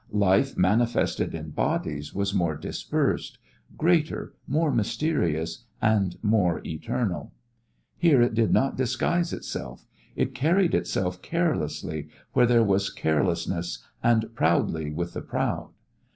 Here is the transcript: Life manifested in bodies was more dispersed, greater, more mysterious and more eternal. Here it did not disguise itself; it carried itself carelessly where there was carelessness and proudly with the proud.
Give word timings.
Life 0.13 0.57
manifested 0.57 1.35
in 1.35 1.51
bodies 1.51 2.11
was 2.11 2.33
more 2.33 2.55
dispersed, 2.55 3.37
greater, 3.77 4.33
more 4.47 4.71
mysterious 4.71 5.65
and 5.79 6.17
more 6.23 6.59
eternal. 6.65 7.33
Here 7.99 8.19
it 8.19 8.33
did 8.33 8.51
not 8.51 8.75
disguise 8.75 9.31
itself; 9.31 9.85
it 10.15 10.33
carried 10.33 10.73
itself 10.73 11.21
carelessly 11.21 12.07
where 12.33 12.47
there 12.47 12.63
was 12.63 12.89
carelessness 12.89 13.85
and 14.01 14.33
proudly 14.33 14.89
with 14.89 15.13
the 15.13 15.21
proud. 15.21 15.69